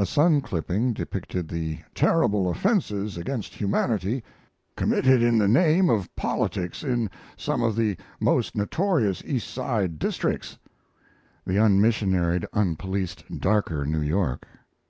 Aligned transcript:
A 0.00 0.04
Sun 0.04 0.40
clipping 0.40 0.92
depicted 0.94 1.46
the 1.46 1.78
"terrible 1.94 2.50
offenses 2.50 3.16
against 3.16 3.54
humanity 3.54 4.24
committed 4.76 5.22
in 5.22 5.38
the 5.38 5.46
name 5.46 5.88
of 5.88 6.12
politics 6.16 6.82
in 6.82 7.08
some 7.36 7.62
of 7.62 7.76
the 7.76 7.96
most 8.18 8.56
notorious 8.56 9.22
East 9.24 9.46
Side 9.48 10.00
districts" 10.00 10.58
the 11.46 11.58
unmissionaried, 11.58 12.46
unpoliced 12.52 13.38
darker 13.38 13.86
New 13.86 14.00
York. 14.02 14.44